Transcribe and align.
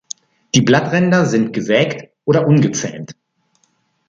Die 0.55 0.63
Blattränder 0.63 1.27
sind 1.27 1.53
gesägt 1.53 2.11
oder 2.25 2.47
ungezähnt. 2.47 3.13